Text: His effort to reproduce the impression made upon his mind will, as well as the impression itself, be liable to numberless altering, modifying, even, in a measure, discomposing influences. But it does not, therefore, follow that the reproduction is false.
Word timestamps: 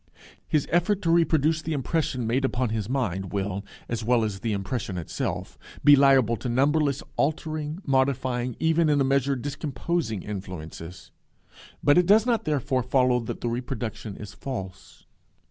His 0.47 0.67
effort 0.71 1.03
to 1.03 1.11
reproduce 1.11 1.61
the 1.61 1.73
impression 1.73 2.25
made 2.25 2.43
upon 2.43 2.69
his 2.69 2.89
mind 2.89 3.31
will, 3.31 3.63
as 3.87 4.03
well 4.03 4.23
as 4.23 4.39
the 4.39 4.51
impression 4.51 4.97
itself, 4.97 5.59
be 5.83 5.95
liable 5.95 6.35
to 6.37 6.49
numberless 6.49 7.03
altering, 7.17 7.83
modifying, 7.85 8.55
even, 8.59 8.89
in 8.89 8.99
a 8.99 9.03
measure, 9.03 9.35
discomposing 9.35 10.23
influences. 10.23 11.11
But 11.83 11.99
it 11.99 12.07
does 12.07 12.25
not, 12.25 12.45
therefore, 12.45 12.81
follow 12.81 13.19
that 13.19 13.41
the 13.41 13.49
reproduction 13.49 14.17
is 14.17 14.33
false. 14.33 15.05